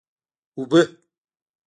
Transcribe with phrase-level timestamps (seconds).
[0.57, 0.81] اوبه!